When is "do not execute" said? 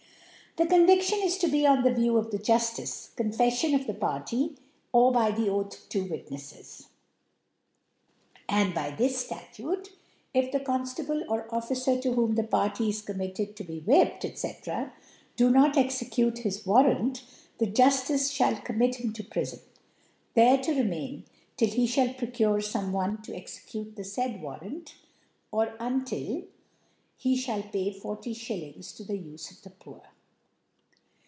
15.37-16.39